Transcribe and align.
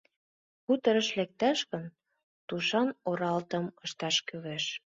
Хуторыш 0.63 1.07
лекташ 1.17 1.59
гын, 1.71 1.83
тушан 2.47 2.89
оралтым 3.09 3.65
ышташ 3.85 4.15
кӱлеш. 4.27 4.65